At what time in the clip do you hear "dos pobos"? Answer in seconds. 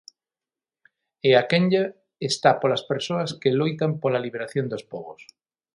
4.71-5.21